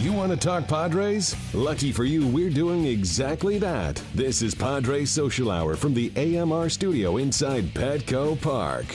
You 0.00 0.12
want 0.12 0.30
to 0.30 0.38
talk 0.38 0.68
Padres? 0.68 1.34
Lucky 1.52 1.90
for 1.90 2.04
you, 2.04 2.24
we're 2.24 2.50
doing 2.50 2.84
exactly 2.84 3.58
that. 3.58 4.00
This 4.14 4.42
is 4.42 4.54
Padres 4.54 5.10
Social 5.10 5.50
Hour 5.50 5.74
from 5.74 5.92
the 5.92 6.12
AMR 6.14 6.68
studio 6.68 7.16
inside 7.16 7.74
Petco 7.74 8.40
Park. 8.40 8.86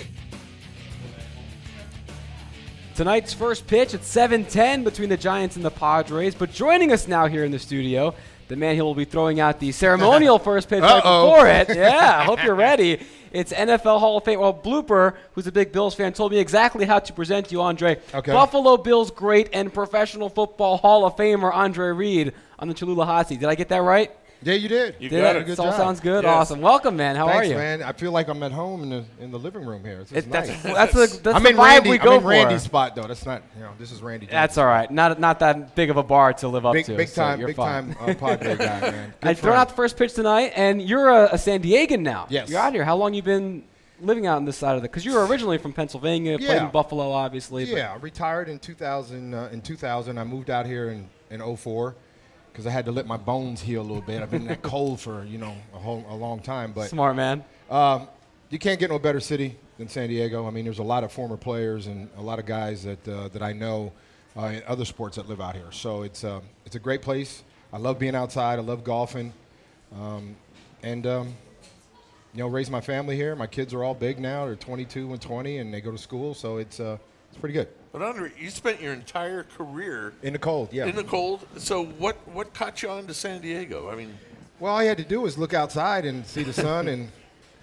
Tonight's 2.95 3.33
first 3.33 3.67
pitch 3.67 3.93
at 3.93 4.05
7:10 4.05 4.85
between 4.85 5.09
the 5.09 5.17
Giants 5.17 5.57
and 5.57 5.65
the 5.65 5.71
Padres. 5.71 6.35
But 6.35 6.53
joining 6.53 6.93
us 6.93 7.05
now 7.05 7.27
here 7.27 7.43
in 7.43 7.51
the 7.51 7.59
studio, 7.59 8.15
the 8.53 8.59
man 8.59 8.75
who 8.75 8.83
will 8.83 8.93
be 8.93 9.03
throwing 9.03 9.39
out 9.39 9.59
the 9.59 9.71
ceremonial 9.71 10.37
first 10.37 10.69
pitch 10.69 10.83
right 10.83 11.01
before 11.01 11.47
it. 11.47 11.75
Yeah, 11.75 12.19
I 12.19 12.23
hope 12.23 12.43
you're 12.43 12.53
ready. 12.53 13.01
It's 13.31 13.51
NFL 13.51 13.99
Hall 13.99 14.17
of 14.17 14.25
Fame. 14.25 14.39
Well, 14.39 14.53
Blooper, 14.53 15.15
who's 15.31 15.47
a 15.47 15.51
big 15.51 15.71
Bills 15.71 15.95
fan, 15.95 16.13
told 16.13 16.31
me 16.31 16.37
exactly 16.37 16.85
how 16.85 16.99
to 16.99 17.13
present 17.13 17.51
you, 17.51 17.61
Andre. 17.61 17.99
Okay. 18.13 18.31
Buffalo 18.31 18.77
Bills 18.77 19.09
great 19.09 19.49
and 19.53 19.73
professional 19.73 20.29
football 20.29 20.77
Hall 20.77 21.03
of 21.03 21.15
Famer 21.15 21.51
Andre 21.51 21.87
Reed 21.87 22.33
on 22.59 22.67
the 22.67 22.75
Cholula 22.75 23.07
hot 23.07 23.29
seat. 23.29 23.39
Did 23.39 23.49
I 23.49 23.55
get 23.55 23.69
that 23.69 23.81
right? 23.81 24.11
Yeah, 24.45 24.53
you 24.55 24.67
did. 24.69 24.95
You 24.99 25.09
Did 25.09 25.21
got 25.21 25.35
I? 25.35 25.39
it. 25.39 25.45
Good 25.45 25.59
all 25.59 25.65
job. 25.67 25.75
sounds 25.77 25.99
good. 25.99 26.23
Yes. 26.23 26.31
Awesome. 26.33 26.61
Welcome, 26.61 26.95
man. 26.97 27.15
How 27.15 27.27
Thanks, 27.27 27.47
are 27.47 27.49
you? 27.51 27.55
man. 27.55 27.81
I 27.83 27.91
feel 27.93 28.11
like 28.11 28.27
I'm 28.27 28.41
at 28.43 28.51
home 28.51 28.83
in 28.83 28.89
the 28.89 29.05
in 29.19 29.31
the 29.31 29.39
living 29.39 29.65
room 29.65 29.83
here. 29.83 29.99
This 29.99 30.11
is 30.11 30.17
It- 30.17 30.31
that's 30.31 30.49
nice. 30.49 30.61
that's 30.63 30.93
the 30.93 31.19
that's 31.23 31.35
I'm 31.35 31.43
the 31.43 31.49
in 31.49 31.55
vibe 31.55 31.59
Randy. 31.59 31.89
we 31.91 31.97
go 31.97 32.09
I'm 32.11 32.15
in 32.17 32.21
for. 32.21 32.27
Randy's 32.29 32.61
spot 32.63 32.95
though. 32.95 33.03
That's 33.07 33.25
not 33.25 33.41
you 33.55 33.61
know. 33.63 33.71
This 33.79 33.91
is 33.91 34.01
Randy. 34.01 34.27
That's 34.27 34.57
all 34.57 34.65
right. 34.65 34.89
Not 34.91 35.19
not 35.19 35.39
that 35.39 35.75
big 35.75 35.89
of 35.89 35.97
a 35.97 36.03
bar 36.03 36.33
to 36.33 36.47
live 36.47 36.65
up 36.65 36.73
big 36.73 36.85
to. 36.85 36.95
big 36.95 37.11
time 37.13 37.39
you're 37.39 37.47
big 37.47 37.55
fine. 37.55 37.93
time 37.95 38.09
uh, 38.09 38.13
Padre 38.15 38.55
guy, 38.57 38.79
man. 38.81 39.13
Good 39.21 39.29
I 39.29 39.33
thrown 39.33 39.51
friend. 39.53 39.55
out 39.61 39.69
the 39.69 39.75
first 39.75 39.97
pitch 39.97 40.13
tonight, 40.13 40.51
and 40.55 40.81
you're 40.81 41.09
a, 41.09 41.29
a 41.33 41.37
San 41.37 41.61
Diegan 41.61 42.01
now. 42.01 42.27
Yes. 42.29 42.49
You're 42.49 42.59
out 42.59 42.73
here. 42.73 42.83
How 42.83 42.95
long 42.95 43.13
you 43.13 43.21
been 43.21 43.63
living 44.01 44.27
out 44.27 44.35
on 44.37 44.45
this 44.45 44.57
side 44.57 44.75
of 44.75 44.81
the? 44.81 44.89
Because 44.89 45.05
you 45.05 45.13
were 45.13 45.25
originally 45.25 45.57
from 45.57 45.71
Pennsylvania, 45.73 46.37
played 46.37 46.61
in 46.61 46.69
Buffalo, 46.69 47.11
obviously. 47.11 47.63
Yeah, 47.65 47.93
I 47.93 47.97
retired 47.97 48.49
in 48.49 48.59
2000. 48.59 49.33
Uh, 49.33 49.49
in 49.53 49.61
2000, 49.61 50.17
I 50.17 50.23
moved 50.23 50.49
out 50.49 50.65
here 50.65 50.89
in 50.89 51.09
in 51.29 51.41
04 51.57 51.95
because 52.53 52.67
I 52.67 52.69
had 52.69 52.85
to 52.85 52.91
let 52.91 53.07
my 53.07 53.17
bones 53.17 53.61
heal 53.61 53.81
a 53.81 53.83
little 53.83 54.01
bit. 54.01 54.21
I've 54.21 54.29
been 54.29 54.43
in 54.43 54.47
that 54.47 54.61
cold 54.61 54.99
for 54.99 55.25
you 55.25 55.39
know 55.39 55.55
a 55.73 55.79
whole 55.79 56.05
a 56.07 56.15
long 56.15 56.39
time, 56.39 56.71
but 56.71 56.89
Smart 56.89 57.15
man. 57.15 57.43
Um, 57.69 58.07
you 58.51 58.59
can't 58.59 58.79
get 58.79 58.91
no 58.91 58.99
better 58.99 59.19
city 59.19 59.57
than 59.79 59.87
San 59.87 60.09
Diego. 60.09 60.45
I 60.47 60.51
mean, 60.51 60.63
there's 60.63 60.79
a 60.79 60.83
lot 60.83 61.03
of 61.03 61.11
former 61.11 61.37
players 61.37 61.87
and 61.87 62.07
a 62.17 62.21
lot 62.21 62.37
of 62.37 62.45
guys 62.45 62.83
that 62.83 63.07
uh, 63.07 63.27
that 63.29 63.41
I 63.41 63.53
know 63.53 63.91
uh, 64.37 64.45
in 64.45 64.63
other 64.67 64.85
sports 64.85 65.15
that 65.15 65.27
live 65.27 65.41
out 65.41 65.55
here. 65.55 65.71
So 65.71 66.03
it's 66.03 66.23
uh, 66.23 66.41
it's 66.65 66.75
a 66.75 66.79
great 66.79 67.01
place. 67.01 67.43
I 67.71 67.77
love 67.77 67.97
being 67.97 68.15
outside. 68.15 68.59
I 68.59 68.61
love 68.61 68.83
golfing, 68.83 69.33
um, 69.99 70.35
and 70.83 71.07
um, 71.07 71.35
you 72.33 72.39
know, 72.39 72.47
raise 72.47 72.69
my 72.69 72.81
family 72.81 73.15
here. 73.15 73.35
My 73.35 73.47
kids 73.47 73.73
are 73.73 73.83
all 73.83 73.95
big 73.95 74.19
now. 74.19 74.45
They're 74.45 74.55
22 74.55 75.11
and 75.11 75.21
20, 75.21 75.57
and 75.57 75.73
they 75.73 75.81
go 75.81 75.91
to 75.91 75.97
school. 75.97 76.35
So 76.35 76.57
it's 76.57 76.79
uh, 76.79 76.97
it's 77.29 77.39
pretty 77.39 77.53
good. 77.53 77.69
But 77.93 78.01
Andre, 78.01 78.31
you 78.39 78.49
spent 78.49 78.81
your 78.81 78.91
entire 78.91 79.43
career 79.43 80.13
In 80.23 80.33
the 80.33 80.39
cold, 80.39 80.69
yeah. 80.73 80.87
in 80.87 80.95
the 80.95 81.03
cold. 81.03 81.45
So 81.57 81.85
what 81.85 82.15
what 82.27 82.51
caught 82.53 82.81
you 82.81 82.89
on 82.89 83.05
to 83.05 83.13
San 83.13 83.39
Diego? 83.39 83.91
I 83.91 83.95
mean, 83.95 84.17
Well, 84.59 84.73
all 84.73 84.81
you 84.81 84.89
had 84.89 84.97
to 84.97 85.03
do 85.03 85.21
was 85.21 85.37
look 85.37 85.53
outside 85.53 86.03
and 86.03 86.25
see 86.25 86.41
the 86.41 86.53
sun 86.53 86.87
and 86.87 87.09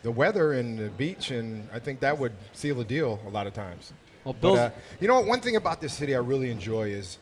the 0.05 0.11
weather 0.12 0.53
and 0.53 0.78
the 0.78 0.89
beach, 0.91 1.33
and 1.33 1.69
I 1.75 1.81
think 1.81 1.98
that 2.01 2.17
would 2.17 2.33
seal 2.53 2.77
the 2.77 2.84
deal 2.84 3.19
a 3.27 3.31
lot 3.31 3.48
of 3.48 3.55
times. 3.55 3.92
Well, 4.25 4.33
But, 4.34 4.41
Bill's. 4.41 4.58
uh, 4.61 4.70
you 5.01 5.08
know, 5.08 5.14
what, 5.17 5.27
one 5.27 5.41
thing 5.41 5.56
about 5.56 5.81
this 5.81 5.92
city 5.95 6.14
I 6.14 6.20
really 6.20 6.51
enjoy 6.53 6.91
is 6.91 7.19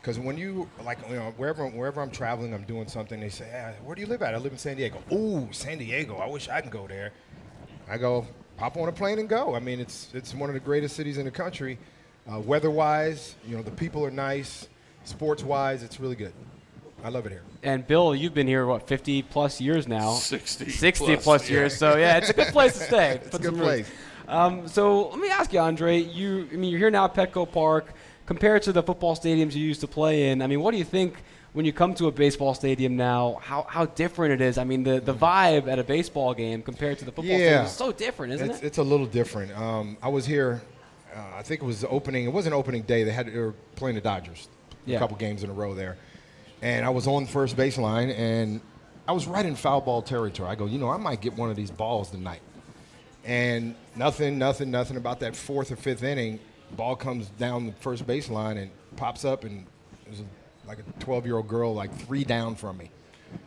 because 0.00 0.20
when 0.20 0.38
you 0.38 0.68
like, 0.84 0.98
you 1.10 1.16
know, 1.16 1.34
wherever 1.36 1.66
wherever 1.66 2.00
I'm 2.00 2.12
traveling, 2.12 2.54
I'm 2.54 2.62
doing 2.62 2.86
something. 2.86 3.18
They 3.18 3.28
say, 3.28 3.50
ah, 3.52 3.72
"Where 3.84 3.96
do 3.96 4.02
you 4.02 4.06
live 4.06 4.22
at?" 4.22 4.34
I 4.34 4.38
live 4.38 4.52
in 4.52 4.58
San 4.58 4.76
Diego. 4.76 5.02
Ooh, 5.12 5.48
San 5.50 5.78
Diego! 5.78 6.18
I 6.18 6.26
wish 6.28 6.48
I 6.48 6.60
can 6.60 6.70
go 6.70 6.86
there. 6.86 7.10
I 7.88 7.98
go 7.98 8.24
hop 8.56 8.76
on 8.76 8.88
a 8.88 8.92
plane 8.92 9.18
and 9.18 9.28
go. 9.28 9.56
I 9.56 9.58
mean, 9.58 9.80
it's 9.80 10.10
it's 10.14 10.32
one 10.32 10.48
of 10.48 10.54
the 10.54 10.60
greatest 10.60 10.94
cities 10.94 11.18
in 11.18 11.24
the 11.24 11.32
country. 11.32 11.76
Uh, 12.30 12.38
weather-wise, 12.38 13.34
you 13.46 13.56
know, 13.56 13.62
the 13.62 13.70
people 13.70 14.04
are 14.04 14.10
nice. 14.10 14.68
Sports-wise, 15.04 15.82
it's 15.82 15.98
really 15.98 16.14
good. 16.14 16.32
I 17.04 17.08
love 17.08 17.26
it 17.26 17.32
here. 17.32 17.42
and 17.64 17.84
Bill, 17.84 18.14
you've 18.14 18.34
been 18.34 18.46
here 18.46 18.64
what 18.64 18.86
50 18.86 19.22
plus 19.22 19.60
years 19.60 19.88
now. 19.88 20.12
60 20.12 20.70
60 20.70 21.04
plus, 21.06 21.24
plus, 21.24 21.50
yeah. 21.50 21.56
years. 21.56 21.76
So 21.76 21.96
yeah, 21.96 22.18
it's 22.18 22.30
a 22.30 22.32
good 22.32 22.48
place 22.48 22.74
to 22.78 22.84
stay. 22.84 23.20
It's 23.24 23.34
a 23.34 23.40
good 23.40 23.56
place. 23.56 23.90
Um, 24.28 24.68
so 24.68 25.08
let 25.08 25.18
me 25.18 25.28
ask 25.28 25.52
you, 25.52 25.58
Andre. 25.58 25.98
You, 25.98 26.48
I 26.52 26.54
mean, 26.54 26.70
you're 26.70 26.78
here 26.78 26.90
now 26.90 27.06
at 27.06 27.14
Petco 27.14 27.50
Park. 27.50 27.92
Compared 28.24 28.62
to 28.62 28.72
the 28.72 28.84
football 28.84 29.16
stadiums 29.16 29.54
you 29.54 29.64
used 29.66 29.80
to 29.80 29.88
play 29.88 30.30
in, 30.30 30.42
I 30.42 30.46
mean, 30.46 30.60
what 30.60 30.70
do 30.70 30.78
you 30.78 30.84
think 30.84 31.16
when 31.54 31.66
you 31.66 31.72
come 31.72 31.92
to 31.94 32.06
a 32.06 32.12
baseball 32.12 32.54
stadium 32.54 32.96
now? 32.96 33.40
How, 33.42 33.66
how 33.68 33.86
different 33.86 34.40
it 34.40 34.40
is? 34.40 34.56
I 34.56 34.62
mean, 34.64 34.84
the, 34.84 35.00
the 35.00 35.12
vibe 35.12 35.66
at 35.66 35.80
a 35.80 35.84
baseball 35.84 36.32
game 36.34 36.62
compared 36.62 36.98
to 37.00 37.04
the 37.04 37.10
football 37.10 37.36
Yeah. 37.36 37.36
stadium 37.36 37.64
is 37.64 37.72
so 37.72 37.90
different, 37.90 38.34
isn't 38.34 38.50
it's, 38.50 38.60
it? 38.60 38.66
It's 38.66 38.78
a 38.78 38.82
little 38.84 39.06
different. 39.06 39.50
Um, 39.58 39.96
I 40.00 40.08
was 40.08 40.24
here. 40.24 40.62
Uh, 41.14 41.20
I 41.36 41.42
think 41.42 41.62
it 41.62 41.64
was 41.64 41.84
opening. 41.84 42.24
It 42.24 42.32
wasn't 42.32 42.54
opening 42.54 42.82
day. 42.82 43.04
They 43.04 43.12
had 43.12 43.26
they 43.26 43.38
were 43.38 43.54
playing 43.76 43.96
the 43.96 44.00
Dodgers. 44.00 44.48
Yeah. 44.84 44.96
A 44.96 44.98
couple 44.98 45.16
games 45.16 45.44
in 45.44 45.50
a 45.50 45.52
row 45.52 45.74
there, 45.74 45.96
and 46.60 46.84
I 46.84 46.88
was 46.90 47.06
on 47.06 47.26
first 47.26 47.56
baseline, 47.56 48.12
and 48.16 48.60
I 49.06 49.12
was 49.12 49.26
right 49.26 49.44
in 49.44 49.54
foul 49.54 49.80
ball 49.80 50.02
territory. 50.02 50.48
I 50.48 50.54
go, 50.54 50.66
you 50.66 50.78
know, 50.78 50.90
I 50.90 50.96
might 50.96 51.20
get 51.20 51.34
one 51.34 51.50
of 51.50 51.56
these 51.56 51.70
balls 51.70 52.10
tonight, 52.10 52.42
and 53.24 53.76
nothing, 53.94 54.38
nothing, 54.38 54.70
nothing 54.70 54.96
about 54.96 55.20
that 55.20 55.36
fourth 55.36 55.70
or 55.70 55.76
fifth 55.76 56.02
inning. 56.02 56.40
Ball 56.72 56.96
comes 56.96 57.28
down 57.30 57.66
the 57.66 57.72
first 57.74 58.06
baseline 58.06 58.60
and 58.60 58.70
pops 58.96 59.24
up, 59.24 59.44
and 59.44 59.66
there's 60.04 60.20
a, 60.20 60.24
like 60.66 60.78
a 60.78 61.00
12 61.00 61.26
year 61.26 61.36
old 61.36 61.46
girl, 61.48 61.74
like 61.74 61.94
three 61.94 62.24
down 62.24 62.54
from 62.56 62.78
me. 62.78 62.90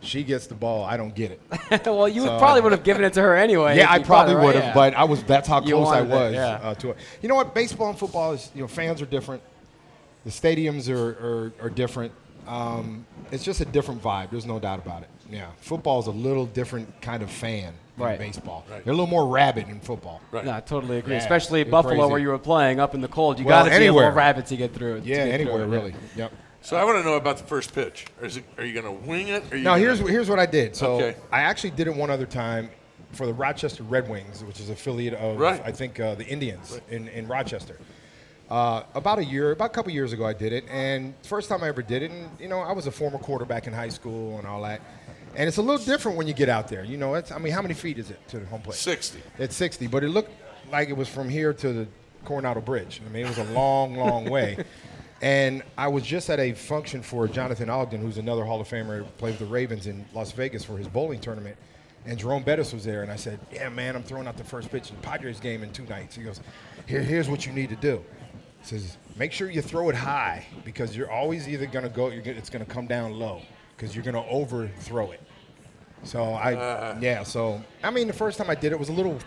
She 0.00 0.22
gets 0.24 0.46
the 0.46 0.54
ball. 0.54 0.84
I 0.84 0.96
don't 0.96 1.14
get 1.14 1.30
it. 1.32 1.40
well, 1.86 2.08
you 2.08 2.22
So- 2.22 2.38
probably 2.38 2.60
would 2.62 2.72
have 2.72 2.84
given 2.84 3.04
it 3.04 3.12
to 3.14 3.22
her 3.22 3.34
anyway. 3.36 3.76
Yeah, 3.76 3.90
I 3.90 3.98
probably 4.00 4.34
right? 4.34 4.44
would 4.44 4.54
have, 4.54 4.64
Yeah. 4.64 4.74
but 4.74 4.94
I 4.94 5.04
was. 5.04 5.22
That's 5.24 5.48
how 5.48 5.60
close 5.60 5.88
I 5.88 6.02
wanted 6.02 6.10
it, 6.10 6.14
was 6.14 6.34
yeah. 6.34 6.46
uh, 6.62 6.74
to 6.74 6.90
it. 6.90 6.98
You 7.22 7.28
know 7.28 7.34
what? 7.34 7.54
Baseball 7.54 7.88
and 7.90 7.98
football 7.98 8.32
is. 8.32 8.50
You 8.54 8.62
know, 8.62 8.68
fans 8.68 9.00
are 9.02 9.06
different. 9.06 9.42
The 10.24 10.30
stadiums 10.30 10.88
are 10.88 11.52
are, 11.60 11.66
are 11.66 11.70
different. 11.70 12.12
Um, 12.46 13.04
it's 13.32 13.42
just 13.44 13.60
a 13.60 13.64
different 13.64 14.02
vibe. 14.02 14.30
There's 14.30 14.46
no 14.46 14.58
doubt 14.60 14.78
about 14.78 15.02
it. 15.02 15.08
Yeah, 15.30 15.48
football 15.58 15.98
is 16.00 16.06
a 16.06 16.12
little 16.12 16.46
different 16.46 17.00
kind 17.00 17.22
of 17.22 17.30
fan 17.30 17.74
than 17.96 18.06
Right. 18.06 18.18
baseball. 18.18 18.64
Right. 18.70 18.84
They're 18.84 18.92
a 18.92 18.96
little 18.96 19.08
more 19.10 19.26
rabid 19.26 19.68
in 19.68 19.80
football. 19.80 20.20
Right. 20.30 20.44
No, 20.44 20.52
I 20.52 20.60
totally 20.60 20.98
agree. 20.98 21.14
Yeah, 21.14 21.18
Especially 21.20 21.64
Buffalo, 21.64 21.94
crazy. 21.96 22.10
where 22.10 22.20
you 22.20 22.28
were 22.28 22.38
playing 22.38 22.78
up 22.78 22.94
in 22.94 23.00
the 23.00 23.08
cold. 23.08 23.40
You 23.40 23.46
Well, 23.46 23.64
got 23.64 23.70
to 23.70 23.70
be 23.70 23.86
a 23.86 23.92
little 23.92 23.98
anywhere. 24.00 24.12
rabid 24.14 24.46
to 24.46 24.56
get 24.56 24.72
through 24.74 24.96
it. 24.98 25.04
Yeah, 25.04 25.26
get 25.26 25.40
anywhere 25.40 25.64
it, 25.64 25.66
really. 25.66 25.94
Yep. 26.14 26.32
So 26.66 26.76
I 26.76 26.82
want 26.82 26.98
to 26.98 27.04
know 27.04 27.14
about 27.14 27.36
the 27.36 27.44
first 27.44 27.72
pitch. 27.72 28.06
Is 28.20 28.38
it, 28.38 28.44
are 28.58 28.64
you 28.64 28.72
going 28.72 28.86
to 28.86 29.06
wing 29.06 29.28
it? 29.28 29.44
Are 29.52 29.56
you 29.56 29.62
Now 29.62 29.74
gonna- 29.74 29.82
here's 29.82 30.00
here's 30.00 30.28
what 30.28 30.40
I 30.40 30.46
did. 30.46 30.74
So 30.74 30.94
Okay. 30.94 31.16
I 31.30 31.42
actually 31.42 31.70
did 31.70 31.86
it 31.86 31.94
one 31.94 32.10
other 32.10 32.26
time 32.26 32.70
for 33.12 33.24
the 33.24 33.32
Rochester 33.32 33.84
Red 33.84 34.08
Wings, 34.08 34.42
which 34.42 34.58
is 34.58 34.68
affiliate 34.68 35.14
of 35.14 35.38
Right. 35.38 35.62
I 35.64 35.70
think 35.70 36.00
uh, 36.00 36.16
the 36.16 36.26
Indians 36.26 36.80
in, 36.90 37.06
in 37.06 37.28
Rochester. 37.28 37.78
Uh, 38.50 38.82
about 38.94 39.20
a 39.20 39.24
year, 39.24 39.52
about 39.52 39.66
a 39.66 39.74
couple 39.74 39.92
years 39.92 40.12
ago, 40.12 40.26
I 40.26 40.32
did 40.32 40.52
it, 40.52 40.64
and 40.68 41.14
first 41.22 41.48
time 41.48 41.62
I 41.62 41.68
ever 41.68 41.82
did 41.82 42.02
it. 42.02 42.10
And 42.10 42.30
you 42.40 42.48
know, 42.48 42.58
I 42.58 42.72
was 42.72 42.88
a 42.88 42.92
former 42.92 43.18
quarterback 43.18 43.68
in 43.68 43.72
high 43.72 43.88
school 43.88 44.36
and 44.38 44.44
all 44.44 44.62
that. 44.62 44.80
And 45.36 45.46
it's 45.46 45.58
a 45.58 45.62
little 45.62 45.84
different 45.86 46.18
when 46.18 46.26
you 46.26 46.34
get 46.34 46.48
out 46.48 46.66
there. 46.66 46.82
You 46.82 46.96
know, 46.96 47.14
it's, 47.14 47.30
I 47.30 47.38
mean, 47.38 47.52
how 47.52 47.62
many 47.62 47.74
feet 47.74 47.96
is 48.00 48.10
it 48.10 48.18
to 48.30 48.40
the 48.40 48.46
home 48.46 48.62
plate? 48.62 48.74
60. 48.74 49.20
It's 49.38 49.54
60, 49.54 49.86
but 49.86 50.02
it 50.02 50.08
looked 50.08 50.32
like 50.72 50.88
it 50.88 50.96
was 50.96 51.08
from 51.08 51.28
here 51.28 51.52
to 51.52 51.72
the 51.72 51.86
Coronado 52.24 52.60
Bridge. 52.60 53.00
I 53.06 53.12
mean, 53.12 53.24
it 53.24 53.28
was 53.28 53.38
a 53.38 53.52
long, 53.52 53.94
long 53.94 54.24
way. 54.24 54.64
And 55.22 55.62
I 55.78 55.88
was 55.88 56.04
just 56.04 56.28
at 56.28 56.38
a 56.38 56.52
function 56.52 57.02
for 57.02 57.26
Jonathan 57.26 57.70
Ogden, 57.70 58.00
who's 58.00 58.18
another 58.18 58.44
Hall 58.44 58.60
of 58.60 58.68
Famer, 58.68 58.98
who 58.98 59.04
played 59.04 59.32
with 59.32 59.40
the 59.40 59.46
Ravens 59.46 59.86
in 59.86 60.04
Las 60.12 60.32
Vegas 60.32 60.64
for 60.64 60.76
his 60.76 60.88
bowling 60.88 61.20
tournament. 61.20 61.56
And 62.04 62.18
Jerome 62.18 62.42
Bettis 62.42 62.72
was 62.72 62.84
there, 62.84 63.02
and 63.02 63.10
I 63.10 63.16
said, 63.16 63.40
"Yeah, 63.52 63.68
man, 63.68 63.96
I'm 63.96 64.02
throwing 64.02 64.28
out 64.28 64.36
the 64.36 64.44
first 64.44 64.70
pitch 64.70 64.90
in 64.90 64.96
the 64.96 65.02
Padres 65.02 65.40
game 65.40 65.62
in 65.62 65.72
two 65.72 65.84
nights." 65.86 66.14
He 66.14 66.22
goes, 66.22 66.40
Here, 66.86 67.02
"Here's 67.02 67.28
what 67.28 67.46
you 67.46 67.52
need 67.52 67.68
to 67.70 67.76
do." 67.76 68.04
He 68.60 68.66
says, 68.66 68.96
"Make 69.16 69.32
sure 69.32 69.50
you 69.50 69.60
throw 69.62 69.88
it 69.88 69.96
high 69.96 70.46
because 70.64 70.96
you're 70.96 71.10
always 71.10 71.48
either 71.48 71.66
going 71.66 71.82
to 71.82 71.88
go, 71.88 72.10
you're 72.10 72.22
gonna, 72.22 72.36
it's 72.36 72.50
going 72.50 72.64
to 72.64 72.70
come 72.70 72.86
down 72.86 73.12
low 73.18 73.42
because 73.76 73.96
you're 73.96 74.04
going 74.04 74.14
to 74.14 74.30
overthrow 74.30 75.10
it." 75.10 75.20
So 76.04 76.22
I, 76.22 76.54
uh. 76.54 76.98
yeah. 77.00 77.24
So 77.24 77.60
I 77.82 77.90
mean, 77.90 78.06
the 78.06 78.12
first 78.12 78.38
time 78.38 78.50
I 78.50 78.54
did 78.54 78.70
it 78.70 78.78
was 78.78 78.88
a 78.88 78.92
little 78.92 79.18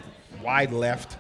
wide 0.42 0.72
left, 0.72 1.18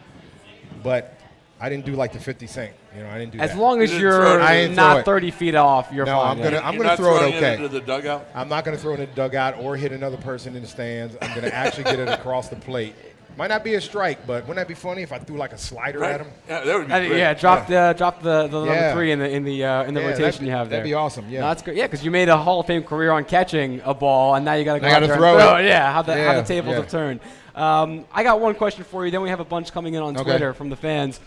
but 0.82 1.19
I 1.62 1.68
didn't 1.70 1.86
do 1.86 1.94
like 1.94 2.14
the 2.14 2.20
50 2.20 2.48
Cent. 2.48 2.72
You 2.96 3.04
know, 3.04 3.10
I 3.10 3.18
didn't 3.18 3.34
do 3.34 3.40
As 3.40 3.52
that. 3.52 3.60
long 3.60 3.82
as 3.82 3.92
You 3.92 4.00
didn't 4.00 4.12
throw 4.14 4.28
you're 4.32 4.40
it. 4.40 4.44
I 4.44 4.56
didn't 4.62 4.76
throw 4.76 4.84
not 4.84 4.98
it. 5.00 5.06
30 5.06 5.32
feet 5.32 5.56
off, 5.56 5.90
you're 5.92 6.06
No, 6.06 6.16
fine. 6.20 6.38
I'm 6.38 6.44
gonna- 6.44 6.58
I'm 6.58 6.74
You're 6.76 6.84
gonna 6.84 6.90
not 6.90 6.98
throw 6.98 7.16
it 7.16 7.20
throwing 7.20 7.36
okay. 7.36 7.54
into 7.56 7.68
the 7.68 7.82
dugout. 7.82 8.28
I'm 8.34 8.48
not 8.50 8.64
going 8.64 8.78
to 8.78 8.82
throw 8.82 8.94
it 8.94 9.00
in 9.02 9.10
the 9.10 9.16
dugout 9.16 9.58
or 9.60 9.76
hit 9.76 9.92
another 9.92 10.18
person 10.18 10.56
in 10.56 10.62
the 10.62 10.68
stands. 10.68 11.16
I'm 11.22 11.30
going 11.32 11.42
to 11.42 11.54
actually 11.54 11.84
get 11.84 12.00
it 12.00 12.08
across 12.08 12.48
the 12.48 12.56
plate. 12.56 12.96
Might 13.38 13.48
not 13.50 13.64
be 13.64 13.76
a 13.76 13.82
strike, 13.82 14.26
but 14.28 14.42
wouldn't 14.48 14.58
that 14.58 14.68
be 14.68 14.74
funny 14.74 15.02
if 15.02 15.14
I 15.14 15.20
threw 15.20 15.38
like 15.38 15.54
a 15.54 15.58
slider 15.58 16.00
Right? 16.00 16.12
at 16.14 16.22
him? 16.22 16.28
Yeah, 16.48 16.62
that 16.64 16.78
would 16.78 16.88
be 16.88 16.94
I 16.94 17.08
great. 17.08 17.20
yeah, 17.20 17.34
drop 17.34 17.68
the 17.68 17.94
drop 17.98 18.22
the, 18.22 18.48
the 18.48 18.60
number 18.60 18.74
Yeah. 18.74 18.94
three 18.94 19.12
in 19.12 19.20
the 19.20 19.30
in 19.30 19.44
the 19.46 19.64
uh, 19.64 19.84
in 19.84 19.94
the 19.94 20.02
Yeah, 20.02 20.08
rotation 20.10 20.42
be- 20.42 20.46
you 20.48 20.52
have 20.52 20.70
there. 20.70 20.80
that'd 20.80 20.90
be 20.90 20.94
awesome, 20.94 21.26
yeah. 21.30 21.42
No, 21.42 21.48
that's 21.48 21.62
great. 21.62 21.78
Yeah, 21.78 21.86
because 21.88 22.04
you 22.04 22.12
made 22.12 22.28
a 22.28 22.36
Hall 22.36 22.60
of 22.60 22.66
Fame 22.68 22.84
career 22.84 23.12
on 23.12 23.24
catching 23.24 23.82
a 23.86 23.94
ball, 23.94 24.36
and 24.36 24.44
now 24.44 24.54
you 24.56 24.66
got 24.66 24.74
to 24.74 24.80
go 24.82 24.88
I 24.88 24.90
out 24.90 24.94
gotta 24.96 25.08
there 25.08 25.16
throw 25.18 25.34
and 25.38 25.42
throw 25.42 25.58
it. 25.58 25.66
Yeah, 25.68 25.94
how 25.94 26.02
the 26.02 26.22
how 26.22 26.34
the 26.42 26.44
tables 26.44 26.72
yeah. 26.74 26.82
have 26.82 26.90
turned. 26.90 27.20
Um, 27.56 28.06
I 28.14 28.24
got 28.24 28.42
one 28.42 28.56
question 28.56 28.84
for 28.84 29.06
you. 29.06 29.12
Then 29.12 29.22
we 29.22 29.30
have 29.30 29.40
a 29.40 29.46
bunch 29.46 29.72
coming 29.72 29.94
in 29.94 30.02
on 30.02 30.16
Okay. 30.16 30.24
Twitter 30.24 30.54
from 30.54 30.70
the 30.70 30.76
fans. 30.76 31.20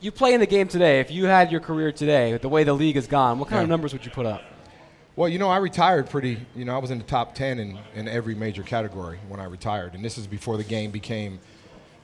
You 0.00 0.12
play 0.12 0.34
in 0.34 0.40
the 0.40 0.46
game 0.46 0.68
today. 0.68 1.00
If 1.00 1.10
you 1.10 1.24
had 1.24 1.50
your 1.50 1.60
career 1.60 1.90
today, 1.90 2.32
with 2.32 2.42
the 2.42 2.48
way 2.48 2.64
the 2.64 2.74
league 2.74 2.96
has 2.96 3.06
gone, 3.06 3.38
what 3.38 3.48
kind 3.48 3.62
of 3.62 3.68
numbers 3.68 3.92
would 3.92 4.04
you 4.04 4.10
put 4.10 4.26
up? 4.26 4.42
Well, 5.16 5.28
you 5.28 5.38
know, 5.38 5.48
I 5.48 5.56
retired 5.56 6.10
pretty. 6.10 6.38
You 6.54 6.66
know, 6.66 6.74
I 6.74 6.78
was 6.78 6.90
in 6.90 6.98
the 6.98 7.04
top 7.04 7.34
ten 7.34 7.58
in, 7.58 7.78
in 7.94 8.06
every 8.06 8.34
major 8.34 8.62
category 8.62 9.18
when 9.28 9.40
I 9.40 9.44
retired, 9.44 9.94
and 9.94 10.04
this 10.04 10.18
is 10.18 10.26
before 10.26 10.58
the 10.58 10.64
game 10.64 10.90
became 10.90 11.40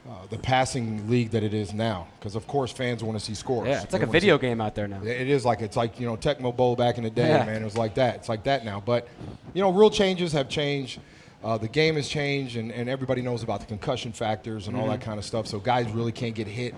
uh, 0.09 0.12
the 0.31 0.39
passing 0.39 1.11
league 1.11 1.31
that 1.33 1.43
it 1.43 1.53
is 1.53 1.75
now. 1.75 2.09
Because 2.19 2.35
of 2.35 2.47
course 2.47 2.73
fans 2.73 3.05
want 3.05 3.19
to 3.19 3.25
see 3.25 3.35
scores. 3.35 3.69
Yeah, 3.69 3.83
it's 3.83 3.93
They 3.93 3.99
like 3.99 4.03
a 4.05 4.06
wanna 4.06 4.12
see- 4.12 4.21
video 4.25 4.38
game 4.38 4.62
out 4.62 4.75
there 4.75 4.88
now. 4.88 5.03
it 5.05 5.29
is 5.29 5.45
like 5.45 5.61
it's 5.61 5.77
like 5.77 6.00
you 6.00 6.06
know 6.06 6.17
Tecmo 6.17 6.56
Bowl 6.56 6.75
back 6.75 6.97
in 6.97 7.05
the 7.05 7.11
day, 7.11 7.29
Yeah. 7.29 7.45
man. 7.45 7.61
It 7.61 7.65
was 7.67 7.77
like 7.77 7.95
that. 7.97 8.15
It's 8.17 8.31
like 8.31 8.45
that 8.45 8.65
now. 8.65 8.83
But 8.85 9.06
you 9.53 9.61
know, 9.61 9.71
real 9.71 9.91
changes 9.91 10.33
have 10.33 10.49
changed. 10.49 10.99
Uh, 11.45 11.59
the 11.59 11.69
game 11.69 11.97
has 11.97 12.09
changed, 12.09 12.56
and, 12.56 12.73
and 12.73 12.88
everybody 12.88 13.21
knows 13.21 13.43
about 13.43 13.61
the 13.61 13.67
concussion 13.67 14.12
factors 14.12 14.69
and 14.69 14.77
all 14.77 14.88
that 14.88 15.00
kind 15.03 15.19
of 15.19 15.25
stuff. 15.27 15.47
So 15.47 15.59
guys 15.59 15.91
really 15.91 16.12
can't 16.12 16.35
get 16.37 16.47
hit 16.47 16.75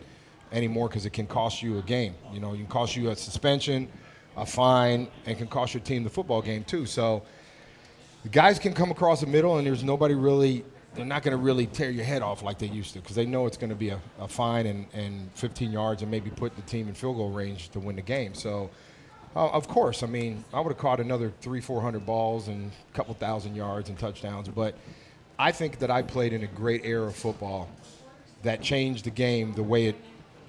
anymore 0.52 0.88
because 0.88 1.06
it 1.06 1.12
can 1.12 1.26
cost 1.26 1.62
you 1.62 1.78
a 1.78 1.82
game. 1.82 2.14
You 2.32 2.40
know, 2.40 2.54
it 2.54 2.56
can 2.56 2.66
cost 2.66 2.96
you 2.96 3.10
a 3.10 3.16
suspension, 3.16 3.88
a 4.36 4.46
fine, 4.46 5.08
and 5.26 5.36
can 5.36 5.46
cost 5.46 5.74
your 5.74 5.82
team 5.82 6.04
the 6.04 6.10
football 6.10 6.42
game 6.42 6.64
too. 6.64 6.86
So 6.86 7.22
the 8.22 8.28
guys 8.28 8.58
can 8.58 8.72
come 8.72 8.90
across 8.90 9.20
the 9.20 9.26
middle, 9.26 9.58
and 9.58 9.66
there's 9.66 9.84
nobody 9.84 10.14
really. 10.14 10.64
They're 10.94 11.04
not 11.04 11.24
going 11.24 11.36
to 11.36 11.42
really 11.42 11.66
tear 11.66 11.90
your 11.90 12.04
head 12.04 12.22
off 12.22 12.44
like 12.44 12.60
they 12.60 12.68
used 12.68 12.92
to 12.92 13.00
because 13.00 13.16
they 13.16 13.26
know 13.26 13.46
it's 13.46 13.56
going 13.56 13.70
to 13.70 13.76
be 13.76 13.88
a, 13.88 14.00
a 14.20 14.28
fine 14.28 14.66
and, 14.66 14.86
and 14.92 15.28
15 15.34 15.72
yards 15.72 16.02
and 16.02 16.10
maybe 16.10 16.30
put 16.30 16.54
the 16.54 16.62
team 16.62 16.86
in 16.86 16.94
field 16.94 17.16
goal 17.16 17.30
range 17.30 17.70
to 17.70 17.80
win 17.80 17.96
the 17.96 18.02
game. 18.02 18.32
So, 18.32 18.70
uh, 19.34 19.48
of 19.48 19.66
course, 19.66 20.04
I 20.04 20.06
mean, 20.06 20.44
I 20.54 20.60
would 20.60 20.68
have 20.68 20.78
caught 20.78 21.00
another 21.00 21.32
three, 21.40 21.60
400 21.60 22.06
balls 22.06 22.46
and 22.46 22.70
a 22.70 22.96
couple 22.96 23.12
thousand 23.14 23.56
yards 23.56 23.88
and 23.88 23.98
touchdowns, 23.98 24.46
but 24.46 24.76
I 25.36 25.50
think 25.50 25.80
that 25.80 25.90
I 25.90 26.02
played 26.02 26.32
in 26.32 26.44
a 26.44 26.46
great 26.46 26.84
era 26.84 27.08
of 27.08 27.16
football 27.16 27.68
that 28.44 28.62
changed 28.62 29.04
the 29.04 29.10
game 29.10 29.52
the 29.54 29.64
way 29.64 29.86
it 29.86 29.96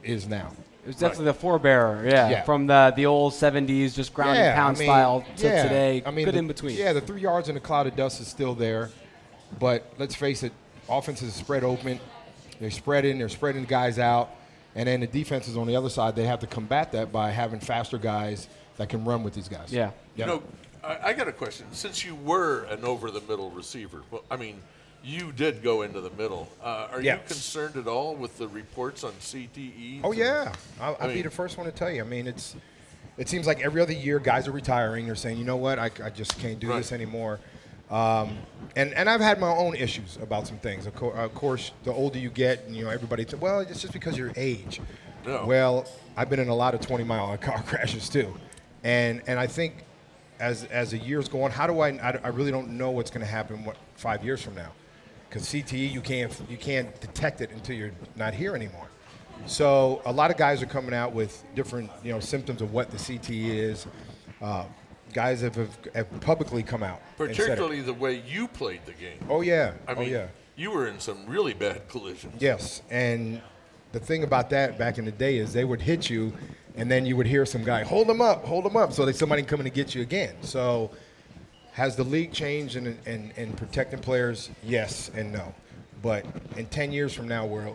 is 0.06 0.28
now. 0.28 0.52
It 0.84 0.90
was 0.90 0.96
definitely 0.98 1.25
the 1.25 1.34
forebearer, 1.34 2.06
yeah, 2.10 2.30
Yeah. 2.30 2.44
from 2.44 2.68
the 2.68 2.94
the 2.96 3.07
old 3.07 3.34
'70s, 3.34 3.96
just 3.96 4.13
ground 4.13 4.38
and 4.38 4.56
pound 4.56 4.78
I 4.78 4.80
mean, 4.80 4.88
style 4.88 5.25
to 5.38 5.48
yeah. 5.48 5.63
today. 5.63 6.04
I 6.06 6.12
mean, 6.12 6.25
good 6.25 6.36
the- 6.36 6.40
in 6.40 6.48
between. 6.48 6.78
Yeah, 6.78 6.94
the 6.94 7.02
three 7.02 7.22
yards 7.22 7.50
in 7.50 7.57
a 7.57 7.60
cloud 7.60 7.88
of 7.88 7.96
dust 7.96 8.22
is 8.22 8.28
still 8.28 8.54
there, 8.54 8.92
but 9.60 9.92
let's 9.98 10.13
face 10.13 10.44
it, 10.44 10.52
offenses 10.88 11.30
are 11.30 11.40
spread 11.44 11.63
open. 11.63 12.00
They're 12.60 12.69
spreading, 12.72 13.18
they're 13.18 13.30
spreading 13.30 13.66
guys 13.66 13.98
out, 13.98 14.30
and 14.75 14.88
then 14.88 15.00
the 15.02 15.07
defenses 15.07 15.57
on 15.57 15.66
the 15.66 15.75
other 15.75 15.90
side 15.90 16.16
they 16.16 16.25
have 16.25 16.40
to 16.42 16.48
combat 16.48 16.92
that 16.92 17.12
by 17.12 17.31
having 17.31 17.60
faster 17.60 17.98
guys 17.98 18.48
that 18.78 18.88
can 18.88 19.04
run 19.06 19.24
with 19.24 19.34
these 19.34 19.48
guys. 19.50 19.74
Yeah. 19.74 19.90
You 20.16 20.25
know, 20.28 20.44
I, 20.84 20.98
I 21.10 21.13
got 21.13 21.28
a 21.28 21.31
question. 21.31 21.66
Since 21.72 22.06
you 22.06 22.13
were 22.16 22.66
an 22.66 22.86
over-the-middle 22.86 23.50
receiver, 23.51 24.04
well, 24.12 24.24
I 24.30 24.38
mean, 24.38 24.62
you 25.06 25.31
did 25.31 25.62
go 25.62 25.84
into 25.84 26.02
the 26.02 26.10
middle. 26.12 26.50
Uh, 26.63 26.88
are 26.92 27.02
Yeah. 27.02 27.16
you 27.16 27.22
concerned 27.28 27.75
at 27.78 27.88
all 27.88 28.16
with 28.16 28.38
the 28.38 28.48
reports 28.48 29.04
on 29.04 29.12
CTE? 29.19 30.02
Oh 30.04 30.12
yeah, 30.12 30.52
I'll, 30.81 30.98
I'll 31.00 31.07
mean- 31.07 31.18
be 31.18 31.22
the 31.22 31.30
first 31.30 31.57
one 31.57 31.66
to 31.68 31.72
tell 31.72 31.92
you. 31.92 32.02
I 32.02 32.06
mean, 32.06 32.28
it's 32.28 32.56
it 33.18 33.30
seems 33.30 33.48
like 33.48 33.62
every 33.62 33.81
other 33.81 33.94
year 33.94 34.19
guys 34.19 34.48
are 34.48 34.52
retiring. 34.52 35.06
They're 35.06 35.16
saying, 35.16 35.38
you 35.38 35.46
know 35.46 35.56
what, 35.56 35.80
I, 35.80 35.90
I 36.04 36.10
just 36.10 36.38
can't 36.40 36.60
do 36.60 36.69
Right. 36.69 36.78
this 36.78 36.92
anymore. 36.92 37.40
Um, 37.90 38.38
and 38.75 38.94
and 38.96 39.07
I've 39.10 39.22
had 39.22 39.40
my 39.40 39.48
own 39.50 39.75
issues 39.75 40.18
about 40.22 40.48
some 40.48 40.57
things. 40.57 40.86
Of, 40.88 40.96
co- 40.96 41.12
of 41.12 41.34
course, 41.36 41.72
the 41.84 41.94
older 41.94 42.18
you 42.18 42.30
get, 42.31 42.66
and, 42.66 42.75
you 42.75 42.84
know, 42.84 42.90
everybody 42.90 43.24
says, 43.24 43.40
well, 43.40 43.60
it's 43.60 43.80
just 43.81 43.94
because 43.94 44.13
of 44.13 44.19
your 44.19 44.34
age. 44.36 44.81
No. 45.25 45.46
Well, 45.46 45.88
I've 46.18 46.30
been 46.30 46.40
in 46.40 46.50
a 46.50 46.56
lot 46.56 46.74
of 46.74 46.81
20 46.81 47.04
mile 47.04 47.38
car 47.48 47.62
crashes 47.63 48.10
too, 48.10 48.36
and 48.84 49.22
and 49.28 49.40
I 49.40 49.46
think 49.48 49.84
as 50.40 50.63
as 50.66 50.92
the 50.92 50.98
years 50.98 51.30
go 51.30 51.44
on, 51.44 51.51
how 51.51 51.68
do 51.68 51.80
I 51.80 51.90
I, 51.90 52.19
I 52.24 52.28
really 52.30 52.51
don't 52.51 52.72
know 52.78 52.90
what's 52.92 53.12
going 53.12 53.25
to 53.25 53.31
happen 53.31 53.63
what 53.63 53.78
five 53.96 54.25
years 54.25 54.42
from 54.42 54.56
now, 54.56 54.72
because 55.36 55.50
CTE 55.50 55.92
you 55.92 56.00
can't 56.00 56.34
you 56.50 56.56
can't 56.56 56.98
detect 57.02 57.42
it 57.42 57.52
until 57.52 57.76
you're 57.76 57.92
not 58.16 58.34
here 58.34 58.56
anymore. 58.56 58.88
So 59.48 60.02
a 60.06 60.12
lot 60.12 60.32
of 60.32 60.38
guys 60.38 60.64
are 60.64 60.66
coming 60.66 60.94
out 60.94 61.12
with 61.12 61.44
different 61.56 61.92
you 62.06 62.14
know 62.14 62.22
symptoms 62.22 62.62
of 62.62 62.72
what 62.72 62.90
the 62.90 62.96
CTE 62.96 63.50
is. 63.50 63.86
Uh, 64.42 64.64
guys 65.12 65.42
have, 65.42 65.56
have, 65.56 65.78
have 65.94 66.20
publicly 66.22 66.64
come 66.64 66.84
out. 66.84 67.02
and 67.20 67.28
said 67.28 67.32
it. 67.32 67.36
Particularly 67.36 67.82
the 67.82 67.94
way 67.94 68.24
you 68.26 68.48
played 68.48 68.86
the 68.86 68.94
game. 68.94 69.20
Oh 69.30 69.42
yeah. 69.42 69.74
I 69.90 69.94
mean, 69.94 70.04
oh 70.04 70.12
yeah. 70.20 70.28
you 70.56 70.72
were 70.72 70.88
in 70.88 71.02
some 71.02 71.26
really 71.28 71.54
bad 71.54 71.90
collisions. 71.90 72.42
Yes, 72.42 72.82
and 72.90 73.42
the 73.92 74.00
thing 74.00 74.24
about 74.24 74.50
that 74.52 74.78
back 74.78 74.98
in 74.98 75.04
the 75.04 75.12
day 75.12 75.38
is 75.38 75.52
they 75.52 75.66
would 75.66 75.82
hit 75.82 76.10
you, 76.10 76.32
and 76.78 76.90
then 76.90 77.06
you 77.06 77.18
would 77.18 77.28
hear 77.28 77.46
some 77.46 77.66
guy 77.66 77.84
hold 77.84 78.08
them 78.08 78.22
up, 78.22 78.46
hold 78.46 78.64
them 78.64 78.78
up, 78.78 78.94
so 78.94 79.04
that 79.06 79.18
somebody 79.18 79.44
coming 79.44 79.66
to 79.66 79.70
get 79.70 79.94
you 79.94 80.02
again. 80.02 80.36
So, 80.44 80.92
has 81.75 81.95
the 81.95 82.04
league 82.04 82.31
changed 82.33 82.75
in, 82.75 82.98
in, 83.06 83.31
in 83.38 83.54
protecting 83.54 84.00
players? 84.00 84.50
Yes 84.63 85.12
and 85.16 85.31
no, 85.31 85.54
but 86.01 86.25
in 86.57 86.66
10 86.66 86.92
years 86.92 87.13
from 87.13 87.27
now, 87.27 87.45
where 87.45 87.69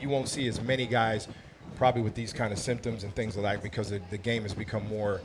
you 0.00 0.08
won't 0.08 0.28
see 0.28 0.46
as 0.48 0.60
many 0.60 0.86
guys 0.86 1.28
probably 1.76 2.02
with 2.02 2.14
these 2.14 2.32
kind 2.32 2.52
of 2.52 2.58
symptoms 2.58 3.04
and 3.04 3.14
things 3.14 3.36
like 3.36 3.56
that 3.56 3.62
because 3.62 3.90
the, 3.90 4.00
the 4.10 4.18
game 4.18 4.42
has 4.42 4.54
become 4.54 4.86
more, 4.88 5.20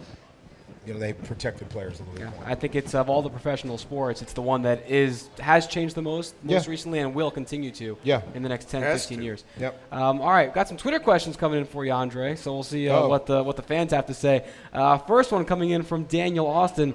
you 0.86 0.94
know, 0.94 1.00
they've 1.00 1.22
protected 1.25 1.68
players 1.69 2.00
a 2.00 2.04
little 2.04 2.16
bit 2.30 2.36
more. 2.39 2.45
I 2.48 2.56
think 2.56 2.75
it's 2.75 2.94
of 2.95 3.10
all 3.10 3.22
the 3.22 3.30
professional 3.30 3.77
sports, 3.77 4.22
it's 4.22 4.33
the 4.33 4.42
one 4.42 4.62
that 4.63 4.89
is 4.89 5.30
has 5.39 5.66
changed 5.68 5.95
the 5.95 6.01
most 6.01 6.36
most 6.44 6.66
Yeah. 6.66 6.72
recently 6.72 7.00
and 7.00 7.13
will 7.16 7.31
continue 7.31 7.72
to 7.72 7.98
Yeah. 8.04 8.22
in 8.36 8.44
the 8.44 8.50
next 8.50 8.69
10, 8.69 8.81
Has 8.83 9.01
15 9.01 9.18
to. 9.19 9.24
years. 9.24 9.44
Yep. 9.60 9.81
Um, 9.94 10.22
all 10.22 10.30
right, 10.31 10.54
got 10.54 10.68
some 10.68 10.77
Twitter 10.77 11.00
questions 11.00 11.36
coming 11.38 11.60
in 11.60 11.66
for 11.66 11.83
you, 11.86 11.92
Andre. 11.92 12.36
So 12.36 12.54
we'll 12.54 12.63
see 12.63 12.88
uh, 12.89 13.00
Oh. 13.01 13.07
what 13.10 13.25
the 13.25 13.44
what 13.44 13.56
the 13.56 13.63
fans 13.63 13.92
have 13.92 14.06
to 14.07 14.13
say. 14.13 14.45
Uh, 14.74 14.98
first 15.00 15.31
one 15.31 15.45
coming 15.45 15.69
in 15.72 15.83
from 15.83 16.04
Daniel 16.06 16.48
Austin. 16.48 16.94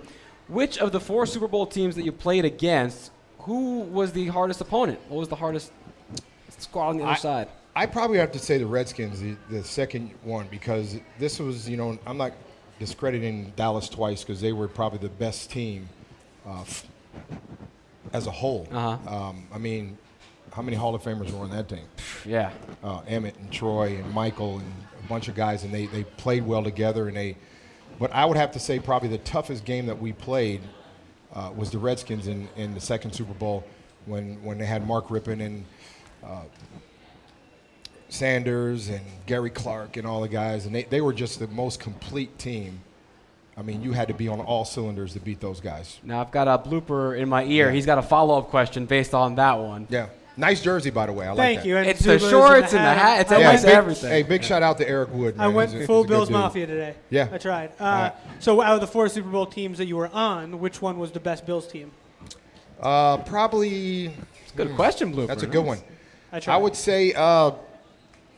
Which 0.51 0.79
of 0.79 0.91
the 0.93 1.01
four 1.01 1.27
Super 1.27 1.47
Bowl 1.49 1.65
teams 1.67 1.95
that 1.97 2.05
you 2.05 2.13
played 2.13 2.45
against, 2.45 3.13
who 3.41 3.81
was 3.81 4.13
the 4.13 4.27
hardest 4.27 4.61
opponent? 4.61 4.99
What 5.09 5.19
was 5.19 5.29
the 5.29 5.37
hardest 5.37 5.73
squad 6.59 6.89
on 6.91 6.97
the 6.99 7.05
other 7.05 7.13
I- 7.13 7.17
side? 7.17 7.49
I 7.77 7.87
probably 7.87 8.19
have 8.19 8.33
to 8.33 8.39
say 8.41 8.59
the 8.59 8.67
Redskins, 8.67 9.21
the, 9.21 9.37
the 9.49 9.63
second 9.63 10.11
one, 10.25 10.49
because 10.51 10.99
this 11.21 11.39
was, 11.39 11.69
you 11.69 11.77
know, 11.77 11.97
I'm 12.05 12.17
not 12.17 12.33
discrediting 12.81 13.53
Dallas 13.55 13.89
twice 13.89 14.25
because 14.25 14.41
they 14.41 14.53
were 14.53 14.67
probably 14.67 14.99
the 14.99 15.09
best 15.09 15.53
team 15.53 15.89
uh, 16.45 16.63
f- 16.63 16.85
as 18.13 18.27
a 18.27 18.31
whole. 18.33 18.67
Uh-huh. 18.73 19.15
Um, 19.29 19.47
I 19.55 19.59
mean, 19.59 19.97
how 20.53 20.63
many 20.63 20.77
Hall 20.77 20.97
of 20.97 21.03
Famers 21.05 21.31
were 21.31 21.45
on 21.45 21.51
that 21.51 21.69
team? 21.69 21.87
Yeah. 22.27 22.51
uh, 22.83 23.03
Emmett 23.07 23.37
and 23.39 23.53
Troy 23.53 23.97
and 24.03 24.13
Michael 24.13 24.59
and 24.59 24.73
a 25.05 25.09
bunch 25.09 25.29
of 25.29 25.37
guys, 25.37 25.63
and 25.63 25.73
they, 25.73 25.87
they 25.87 26.03
played 26.03 26.45
well 26.45 26.65
together. 26.65 27.07
And 27.07 27.17
they, 27.17 27.37
but 28.01 28.13
I 28.13 28.25
would 28.25 28.39
have 28.39 28.51
to 28.53 28.59
say 28.59 28.81
probably 28.81 29.11
the 29.11 29.19
toughest 29.19 29.65
game 29.65 29.87
that 29.87 30.01
we 30.01 30.13
played 30.13 30.63
uh, 31.33 31.53
was 31.55 31.71
the 31.71 31.79
Redskins 31.79 32.27
in, 32.27 32.49
in 32.57 32.75
the 32.75 32.81
second 32.81 33.13
Super 33.13 33.35
Bowl 33.35 33.63
when 34.07 34.43
when 34.43 34.59
they 34.59 34.67
had 34.67 34.85
Mark 34.85 35.09
Rypien 35.09 35.45
and 35.45 35.65
uh, 36.25 36.43
Sanders 38.09 38.89
and 38.89 39.03
Gary 39.27 39.51
Clark 39.51 39.97
and 39.97 40.07
all 40.07 40.21
the 40.21 40.29
guys, 40.29 40.67
and 40.67 40.75
they, 40.75 40.85
they 40.85 41.01
were 41.01 41.13
just 41.13 41.39
the 41.39 41.47
most 41.49 41.79
complete 41.79 42.39
team. 42.39 42.81
I 43.57 43.63
mean, 43.63 43.83
you 43.83 43.93
had 43.93 44.09
to 44.09 44.15
be 44.15 44.27
on 44.27 44.41
all 44.41 44.65
cylinders 44.65 45.13
to 45.13 45.21
beat 45.21 45.41
those 45.41 45.61
guys. 45.61 45.99
Now 46.03 46.21
I've 46.21 46.31
got 46.31 46.49
a 46.49 46.59
blooper 46.59 47.17
in 47.17 47.29
my 47.29 47.45
ear. 47.45 47.67
Yeah. 47.67 47.73
He's 47.73 47.87
got 47.87 47.99
a 47.99 48.03
follow 48.03 48.39
up 48.39 48.49
question 48.49 48.87
based 48.87 49.15
on 49.15 49.35
that 49.35 49.59
one. 49.59 49.87
Yeah, 49.91 50.09
nice 50.41 50.63
jersey 50.63 50.91
by 50.91 51.07
the 51.07 51.13
way. 51.13 51.27
I 51.27 51.31
like 51.31 51.37
Thank 51.37 51.61
that. 51.61 51.67
you. 51.67 51.77
And 51.77 51.87
It's 51.89 52.01
the 52.05 52.17
Zubaz 52.17 52.31
shorts 52.31 52.73
and 52.73 52.85
the 52.85 52.95
hat. 52.95 53.21
It's 53.21 53.31
I 53.33 53.37
a 53.37 53.39
went, 53.39 53.53
nice 53.53 53.63
big, 53.65 53.75
everything. 53.75 54.11
Hey, 54.11 54.23
big 54.23 54.43
shout 54.43 54.63
out 54.63 54.79
to 54.79 54.89
Eric 54.89 55.13
Wood. 55.13 55.37
I 55.39 55.47
man. 55.47 55.55
went 55.55 55.73
He's 55.73 55.83
a- 55.83 55.87
full 55.87 56.03
he's 56.03 56.05
a 56.07 56.09
good 56.09 56.15
Bills 56.15 56.29
dude. 56.29 56.37
Mafia 56.37 56.67
today. 56.67 56.95
Yeah. 57.11 57.29
I 57.33 57.39
tried. 57.39 57.71
Uh, 57.79 57.85
right. 57.85 58.13
So 58.41 58.61
out 58.61 58.75
of 58.75 58.81
the 58.81 58.87
four 58.87 59.09
Super 59.09 59.29
Bowl 59.29 59.47
teams 59.47 59.79
that 59.79 59.87
you 59.87 59.97
were 59.97 60.09
on, 60.13 60.59
which 60.59 60.83
one 60.83 60.99
was 60.99 61.13
the 61.13 61.21
best 61.21 61.47
Bills 61.47 61.67
team? 61.69 61.93
Uh, 62.81 63.19
probably 63.19 64.07
It's 64.43 64.53
a 64.55 64.57
good 64.57 64.75
question, 64.75 65.15
blooper. 65.15 65.29
that's 65.29 65.43
a 65.43 65.47
good 65.47 65.65
one. 65.65 65.79
I 66.33 66.41
tried. 66.41 66.55
I 66.55 66.57
would 66.57 66.75
say 66.77 67.13
uh, 67.15 67.53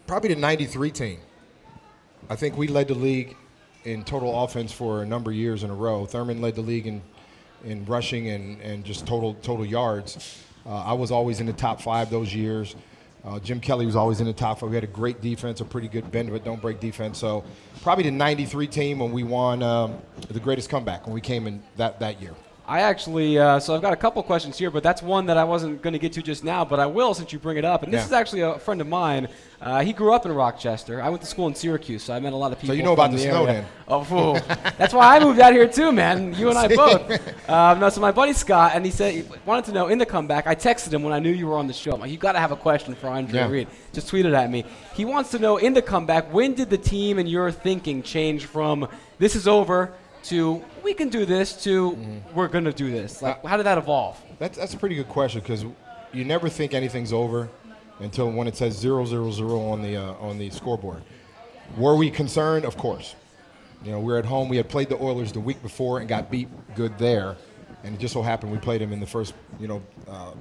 probably 0.07 0.35
the 0.35 0.41
'93 0.41 0.91
team. 0.91 1.19
I 2.29 2.37
think 2.37 2.57
we 2.57 2.67
led 2.69 2.89
the 2.89 2.95
league 2.95 3.37
in 3.85 4.03
total 4.05 4.45
offense 4.45 4.73
for 4.73 5.03
a 5.03 5.07
number 5.07 5.31
of 5.31 5.37
years 5.37 5.63
in 5.65 5.71
a 5.71 5.75
row. 5.75 6.07
Thurman 6.07 6.41
led 6.41 6.55
the 6.57 6.63
league 6.63 6.87
in 6.87 7.03
in 7.65 7.85
rushing 7.85 8.29
and, 8.31 8.61
and 8.61 8.85
just 8.85 9.07
total 9.07 9.35
total 9.35 9.65
yards. 9.65 10.43
Uh, 10.67 10.83
I 10.83 10.93
was 10.93 11.11
always 11.11 11.41
in 11.41 11.47
the 11.47 11.53
top 11.53 11.81
five 11.81 12.11
those 12.11 12.35
years. 12.35 12.77
Uh, 13.25 13.39
Jim 13.39 13.61
Kelly 13.61 13.87
was 13.87 13.95
always 13.95 14.21
in 14.21 14.27
the 14.27 14.33
top 14.33 14.59
five. 14.59 14.71
We 14.71 14.75
had 14.77 14.85
a 14.85 14.89
great 14.89 15.21
defense, 15.21 15.61
a 15.61 15.65
pretty 15.65 15.89
good 15.89 16.11
bend 16.11 16.31
but 16.31 16.45
don't 16.45 16.61
break 16.61 16.81
defense. 16.81 17.19
So 17.19 17.45
probably 17.83 18.05
the 18.05 18.11
'93 18.11 18.67
team 18.67 18.99
when 18.99 19.13
we 19.13 19.23
won 19.23 19.63
um, 19.63 19.99
the 20.29 20.41
greatest 20.41 20.71
comeback 20.71 21.07
when 21.07 21.15
we 21.15 21.21
came 21.21 21.47
in 21.47 21.63
that 21.77 22.01
that 22.01 22.21
year. 22.21 22.35
I 22.67 22.81
actually, 22.83 23.39
uh, 23.39 23.59
so 23.59 23.75
I've 23.75 23.83
got 23.83 23.93
a 23.93 23.97
couple 23.97 24.23
questions 24.23 24.57
here, 24.57 24.71
but 24.71 24.85
that's 24.85 25.03
one 25.03 25.27
that 25.27 25.37
I 25.37 25.43
wasn't 25.43 25.83
going 25.83 25.95
to 25.95 25.99
get 25.99 26.13
to 26.13 26.23
just 26.23 26.45
now, 26.45 26.65
but 26.65 26.79
I 26.79 26.87
will 26.87 27.13
since 27.13 27.33
you 27.33 27.41
bring 27.41 27.57
it 27.57 27.65
up. 27.65 27.83
And 27.83 27.93
this 27.93 28.03
Yeah. 28.03 28.07
is 28.07 28.13
actually 28.13 28.41
a 28.43 28.59
friend 28.59 28.81
of 28.81 28.87
mine. 28.87 29.27
Uh, 29.61 29.83
he 29.83 29.93
grew 29.93 30.13
up 30.15 30.25
in 30.27 30.33
Rochester. 30.33 31.03
I 31.03 31.09
went 31.09 31.23
to 31.23 31.27
school 31.27 31.49
in 31.49 31.55
Syracuse, 31.57 32.05
so 32.05 32.15
I 32.15 32.21
met 32.21 32.33
a 32.33 32.37
lot 32.37 32.53
of 32.53 32.59
people. 32.61 32.75
So 32.75 32.77
you 32.77 32.85
know 32.85 32.93
about 32.93 33.11
the 33.11 33.17
the 33.17 33.23
snow 33.25 33.45
area. 33.47 33.63
then. 33.63 33.65
Oh, 33.89 34.05
fool. 34.05 34.35
that's 34.79 34.95
why 34.95 35.17
I 35.17 35.21
moved 35.21 35.41
out 35.41 35.53
here 35.53 35.67
too, 35.69 35.91
man. 35.93 36.35
You 36.35 36.51
and 36.51 36.59
I 36.59 36.69
both. 36.69 37.49
Um, 37.49 37.81
no, 37.81 37.89
so 37.89 38.01
my 38.01 38.13
buddy 38.13 38.33
Scott, 38.33 38.73
and 38.75 38.85
he 38.85 38.91
said 38.93 39.13
he 39.15 39.25
wanted 39.45 39.65
to 39.67 39.73
know 39.73 39.89
in 39.89 39.99
the 39.99 40.07
comeback. 40.07 40.47
I 40.47 40.55
texted 40.55 40.93
him 40.93 41.03
when 41.03 41.13
I 41.13 41.19
knew 41.19 41.31
you 41.31 41.49
were 41.49 41.57
on 41.59 41.67
the 41.67 41.73
show. 41.73 41.93
I'm 41.93 42.01
like, 42.01 42.11
you 42.13 42.17
got 42.17 42.33
to 42.33 42.41
have 42.41 42.53
a 42.53 42.57
question 42.57 42.95
for 42.95 43.09
Andre 43.09 43.41
Yeah. 43.41 43.49
Reed. 43.49 43.69
Just 43.93 44.09
tweeted 44.11 44.35
at 44.35 44.51
me. 44.51 44.65
He 44.95 45.05
wants 45.05 45.31
to 45.33 45.39
know 45.41 45.57
in 45.59 45.75
the 45.75 45.83
comeback 45.83 46.33
when 46.33 46.55
did 46.55 46.71
the 46.71 46.79
team 46.79 47.19
and 47.19 47.29
your 47.29 47.51
thinking 47.51 48.03
change 48.03 48.47
from 48.47 48.89
this 49.19 49.35
is 49.37 49.47
over 49.49 49.93
to 50.25 50.63
we 50.83 50.95
can 50.95 51.09
do 51.09 51.25
this 51.25 51.63
to 51.65 51.93
Mm-hmm. 51.93 52.35
we're 52.35 52.49
going 52.49 52.65
to 52.65 52.73
do 52.73 52.91
this? 52.91 53.23
Like, 53.23 53.45
how 53.45 53.57
did 53.57 53.67
that 53.67 53.79
evolve? 53.79 54.21
That's, 54.39 54.59
that's 54.59 54.75
a 54.75 54.77
pretty 54.77 54.95
good 54.97 55.09
question 55.09 55.41
because 55.41 55.65
you 56.13 56.25
never 56.25 56.49
think 56.49 56.75
anything's 56.75 57.13
over 57.13 57.49
until 58.01 58.31
when 58.31 58.47
it 58.47 58.57
says 58.57 58.77
zero 58.77 59.05
zero 59.05 59.31
zero 59.31 59.61
on 59.61 59.83
the 59.83 59.97
uh, 59.97 60.13
on 60.15 60.39
the 60.39 60.51
scoreboard. 60.51 61.03
Were 61.77 61.97
we 61.97 62.11
concerned? 62.11 62.65
Of 62.65 62.77
course. 62.77 63.15
You 63.85 63.91
know, 63.93 63.99
we 64.01 64.13
were 64.13 64.19
at 64.19 64.25
home. 64.25 64.49
We 64.49 64.57
had 64.57 64.69
played 64.69 64.89
the 64.89 65.03
Oilers 65.03 65.33
the 65.33 65.41
week 65.41 65.61
before 65.63 65.99
and 65.99 66.09
got 66.09 66.31
beat 66.31 66.49
good 66.77 66.97
there, 66.99 67.37
and 67.83 67.95
it 67.95 68.01
just 68.01 68.15
so 68.15 68.23
happened 68.23 68.53
we 68.53 68.59
played 68.59 68.81
them 68.81 68.93
in 68.93 69.01
the 69.01 69.07
first, 69.07 69.35
you 69.59 69.67
know, 69.67 69.83
uh, 70.09 70.33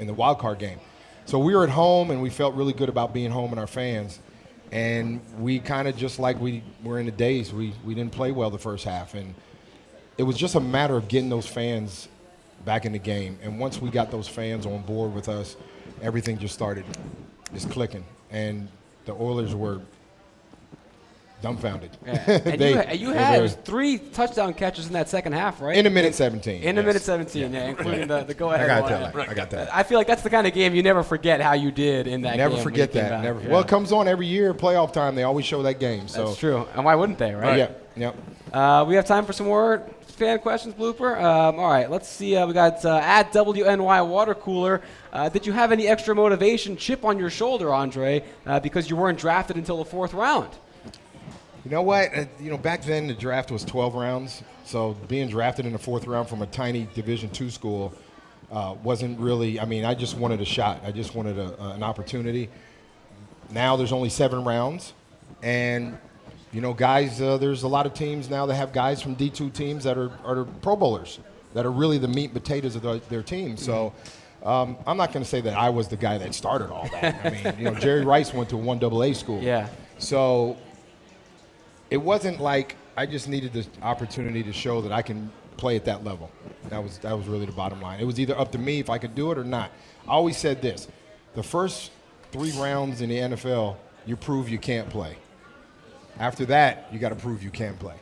in 0.00 0.06
the 0.06 0.12
wild 0.12 0.38
card 0.38 0.58
game. 0.58 0.78
So 1.24 1.38
we 1.38 1.54
were 1.54 1.64
at 1.64 1.70
home, 1.70 2.10
and 2.10 2.20
we 2.20 2.28
felt 2.28 2.54
really 2.54 2.72
good 2.74 2.88
about 2.90 3.14
being 3.14 3.30
home 3.30 3.52
and 3.52 3.60
our 3.60 3.66
fans. 3.66 4.18
And 4.72 5.20
we 5.38 5.58
kind 5.58 5.88
of 5.88 5.96
just 5.96 6.18
like 6.18 6.40
we 6.40 6.62
were 6.84 7.00
in 7.00 7.06
the 7.06 7.12
days, 7.12 7.52
we, 7.52 7.74
we 7.84 7.94
didn't 7.94 8.12
play 8.12 8.30
well 8.30 8.50
the 8.50 8.58
first 8.58 8.84
half. 8.84 9.14
And 9.14 9.34
it 10.16 10.22
was 10.22 10.36
just 10.36 10.54
a 10.54 10.60
matter 10.60 10.96
of 10.96 11.08
getting 11.08 11.28
those 11.28 11.46
fans 11.46 12.08
back 12.64 12.84
in 12.84 12.92
the 12.92 12.98
game. 12.98 13.38
And 13.42 13.58
once 13.58 13.80
we 13.80 13.90
got 13.90 14.10
those 14.10 14.28
fans 14.28 14.66
on 14.66 14.82
board 14.82 15.14
with 15.14 15.28
us, 15.28 15.56
everything 16.02 16.38
just 16.38 16.54
started 16.54 16.84
just 17.52 17.70
clicking. 17.70 18.04
And 18.30 18.68
the 19.06 19.12
Oilers 19.12 19.54
were 19.54 19.80
dumbfounded. 21.42 21.90
Yeah. 22.06 22.24
And 22.44 22.60
They- 22.60 22.70
you, 22.70 22.76
ha- 22.76 22.92
you 22.92 23.10
had 23.10 23.40
were- 23.42 23.48
three 23.48 23.98
touchdown 23.98 24.54
catches 24.54 24.86
in 24.86 24.92
that 24.94 25.08
second 25.08 25.32
half, 25.32 25.60
right? 25.60 25.76
in 25.76 25.86
a 25.86 25.90
minute 25.90 26.14
17. 26.14 26.62
In 26.62 26.78
a 26.78 26.82
minute 26.82 27.02
17, 27.02 27.52
yeah, 27.52 27.68
including 27.68 28.08
the, 28.08 28.24
the 28.24 28.34
go 28.34 28.48
I 28.50 28.56
ahead. 28.56 28.66
got 28.68 28.82
one. 28.82 29.12
that. 29.26 29.28
I 29.30 29.34
got 29.34 29.50
that. 29.50 29.74
I 29.74 29.82
feel 29.82 29.98
like 29.98 30.06
that's 30.06 30.22
the 30.22 30.30
kind 30.30 30.46
of 30.46 30.52
game 30.52 30.74
you 30.74 30.82
never 30.82 31.02
forget 31.02 31.40
how 31.40 31.52
you 31.54 31.70
did 31.70 32.06
in 32.06 32.22
that 32.22 32.36
Never 32.36 32.56
forget 32.56 32.92
that. 32.92 33.22
Never. 33.22 33.40
Yeah. 33.40 33.48
Well, 33.48 33.60
it 33.60 33.68
comes 33.68 33.92
on 33.92 34.08
every 34.08 34.26
year. 34.26 34.52
Playoff 34.54 34.92
time, 34.92 35.14
they 35.14 35.22
always 35.22 35.44
show 35.46 35.62
that 35.62 35.78
game. 35.80 36.08
So 36.08 36.26
That's 36.26 36.38
true. 36.38 36.66
And 36.74 36.84
why 36.84 36.94
wouldn't 36.94 37.18
they, 37.18 37.34
right? 37.34 37.58
Yeah. 37.58 37.70
Yep. 37.96 38.16
Uh, 38.52 38.84
we 38.88 38.94
have 38.94 39.04
time 39.06 39.24
for 39.26 39.32
some 39.32 39.46
more 39.46 39.82
fan 40.06 40.38
questions, 40.38 40.74
blooper. 40.74 41.16
Um, 41.20 41.58
all 41.58 41.70
right, 41.70 41.90
let's 41.90 42.08
see. 42.08 42.36
Uh, 42.36 42.46
we 42.46 42.52
got 42.52 42.84
uh, 42.84 42.96
at 43.02 43.32
WNY 43.32 44.06
Water 44.06 44.34
Cooler. 44.34 44.80
Uh, 45.12 45.28
did 45.28 45.46
you 45.46 45.52
have 45.52 45.72
any 45.72 45.86
extra 45.88 46.14
motivation, 46.14 46.76
chip 46.76 47.04
on 47.04 47.18
your 47.18 47.30
shoulder, 47.30 47.72
Andre, 47.72 48.22
uh, 48.46 48.60
because 48.60 48.88
you 48.90 48.96
weren't 48.96 49.18
drafted 49.18 49.56
until 49.56 49.78
the 49.78 49.84
fourth 49.84 50.12
round? 50.14 50.50
You 51.64 51.70
know 51.70 51.82
what? 51.82 52.16
Uh, 52.16 52.24
you 52.40 52.50
know, 52.50 52.56
back 52.56 52.82
then 52.82 53.06
the 53.06 53.14
draft 53.14 53.50
was 53.50 53.64
12 53.64 53.94
rounds, 53.94 54.42
so 54.64 54.96
being 55.08 55.28
drafted 55.28 55.66
in 55.66 55.72
the 55.72 55.78
fourth 55.78 56.06
round 56.06 56.28
from 56.28 56.42
a 56.42 56.46
tiny 56.46 56.88
Division 56.94 57.28
two 57.30 57.50
school 57.50 57.92
uh, 58.50 58.74
wasn't 58.82 59.18
really. 59.20 59.60
I 59.60 59.64
mean, 59.66 59.84
I 59.84 59.94
just 59.94 60.16
wanted 60.16 60.40
a 60.40 60.44
shot. 60.44 60.80
I 60.84 60.90
just 60.90 61.14
wanted 61.14 61.38
a, 61.38 61.62
a- 61.62 61.70
an 61.74 61.82
opportunity. 61.82 62.48
Now 63.50 63.76
there's 63.76 63.92
only 63.92 64.08
seven 64.08 64.44
rounds, 64.44 64.94
and 65.42 65.98
you 66.52 66.60
know, 66.60 66.72
guys, 66.72 67.20
uh, 67.20 67.36
there's 67.36 67.62
a 67.62 67.68
lot 67.68 67.84
of 67.86 67.94
teams 67.94 68.30
now 68.30 68.46
that 68.46 68.54
have 68.54 68.72
guys 68.72 69.02
from 69.02 69.14
D2 69.14 69.52
teams 69.52 69.84
that 69.84 69.96
are, 69.98 70.10
are 70.24 70.44
Pro 70.62 70.74
Bowlers 70.76 71.20
that 71.54 71.64
are 71.66 71.70
really 71.70 71.98
the 71.98 72.08
meat 72.08 72.26
and 72.26 72.34
potatoes 72.34 72.74
of 72.76 72.82
the, 72.82 73.00
their 73.08 73.22
team. 73.22 73.56
So. 73.56 73.92
Um, 74.42 74.78
I'm 74.86 74.96
not 74.96 75.12
going 75.12 75.22
to 75.22 75.28
say 75.28 75.42
that 75.42 75.52
I 75.52 75.68
was 75.68 75.88
the 75.88 75.98
guy 75.98 76.16
that 76.16 76.34
started 76.34 76.70
all 76.70 76.88
that. 76.92 77.26
I 77.26 77.28
mean, 77.52 77.58
you 77.58 77.64
know, 77.66 77.74
Jerry 77.74 78.06
Rice 78.06 78.32
went 78.32 78.48
to 78.48 78.56
a 78.56 78.58
one 78.58 78.82
AA 78.82 79.12
school. 79.12 79.38
Yeah. 79.42 79.68
So 79.98 80.56
it 81.90 81.98
wasn't 81.98 82.40
like 82.40 82.76
I 82.96 83.06
just 83.06 83.28
needed 83.28 83.52
the 83.52 83.66
opportunity 83.82 84.42
to 84.42 84.52
show 84.52 84.80
that 84.82 84.92
I 84.92 85.02
can 85.02 85.30
play 85.56 85.76
at 85.76 85.84
that 85.84 86.04
level. 86.04 86.30
That 86.68 86.82
was 86.82 86.98
that 86.98 87.16
was 87.16 87.26
really 87.26 87.46
the 87.46 87.52
bottom 87.52 87.80
line. 87.80 88.00
It 88.00 88.04
was 88.04 88.18
either 88.18 88.38
up 88.38 88.52
to 88.52 88.58
me 88.58 88.78
if 88.78 88.88
I 88.88 88.98
could 88.98 89.14
do 89.14 89.30
it 89.32 89.38
or 89.38 89.44
not. 89.44 89.70
I 90.06 90.12
always 90.12 90.36
said 90.36 90.62
this: 90.62 90.88
the 91.34 91.42
first 91.42 91.90
three 92.32 92.52
rounds 92.52 93.00
in 93.00 93.08
the 93.08 93.18
NFL, 93.18 93.76
you 94.06 94.16
prove 94.16 94.48
you 94.48 94.58
can't 94.58 94.88
play. 94.88 95.16
After 96.18 96.44
that, 96.46 96.88
you 96.92 96.98
got 96.98 97.10
to 97.10 97.16
prove 97.16 97.42
you 97.42 97.50
can 97.50 97.76
play. 97.76 97.96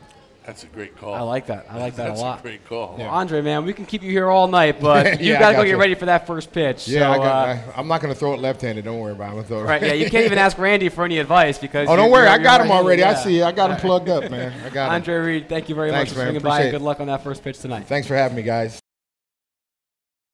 That's 0.49 0.63
a 0.63 0.67
great 0.67 0.97
call. 0.97 1.13
I 1.13 1.19
like 1.19 1.45
that. 1.45 1.67
I 1.69 1.77
like 1.77 1.95
that 1.97 2.07
That's 2.07 2.19
a 2.19 2.23
lot. 2.23 2.31
That's 2.37 2.45
a 2.45 2.47
great 2.47 2.65
call. 2.65 2.95
Well, 2.97 3.07
Andre, 3.07 3.39
man, 3.43 3.65
we 3.65 3.71
can 3.71 3.85
keep 3.85 4.01
you 4.01 4.09
here 4.09 4.29
all 4.29 4.47
night, 4.47 4.79
but 4.81 5.21
you 5.21 5.33
Yeah, 5.33 5.39
got 5.39 5.49
to 5.49 5.53
go 5.57 5.59
got 5.61 5.67
get 5.67 5.77
ready 5.77 5.93
for 5.93 6.07
that 6.07 6.25
first 6.25 6.51
pitch. 6.51 6.87
Yeah, 6.87 7.01
so, 7.01 7.11
I 7.11 7.17
got, 7.17 7.25
uh, 7.49 7.51
I, 7.75 7.79
I'm 7.79 7.87
not 7.87 8.01
going 8.01 8.11
to 8.11 8.19
throw 8.19 8.33
it 8.33 8.39
left-handed. 8.39 8.83
Don't 8.83 8.97
worry 8.99 9.11
about 9.11 9.25
it. 9.25 9.27
I'm 9.27 9.33
going 9.33 9.43
to 9.43 9.47
throw 9.47 9.59
it 9.59 9.65
right. 9.65 9.79
Yeah, 9.79 9.93
you 9.93 10.09
can't 10.09 10.25
even 10.25 10.39
ask 10.39 10.57
Randy 10.57 10.89
for 10.89 11.05
any 11.05 11.19
advice 11.19 11.59
because. 11.59 11.87
Oh, 11.87 11.95
don't 11.95 12.05
you're- 12.05 12.11
worry. 12.13 12.23
you're- 12.23 12.39
I 12.39 12.41
got 12.43 12.61
you're 12.61 12.65
him 12.65 12.71
right-handed, 12.71 12.83
already. 12.83 13.03
I 13.03 13.11
yeah. 13.11 13.23
see. 13.23 13.41
I 13.43 13.51
got 13.51 13.69
him 13.69 13.77
plugged 13.77 14.09
up, 14.09 14.31
man. 14.31 14.51
I 14.65 14.69
got 14.71 14.87
him. 14.87 14.93
Andre 14.95 15.15
Reed, 15.17 15.49
thank 15.49 15.69
you 15.69 15.75
very 15.75 15.91
Thanks, 15.91 16.09
much 16.09 16.13
for 16.15 16.19
man. 16.23 16.25
swinging 16.29 16.41
by. 16.41 16.49
Appreciate 16.49 16.65
and 16.69 16.75
it. 16.75 16.79
Good 16.79 16.83
luck 16.85 16.99
on 16.99 17.05
that 17.07 17.23
first 17.23 17.43
pitch 17.43 17.59
tonight. 17.59 17.85
Thanks 17.85 18.07
for 18.07 18.15
having 18.15 18.35
me, 18.35 18.41
guys. 18.41 18.79